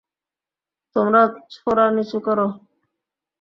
[0.95, 2.47] তোমার ছোরা নিচু করো।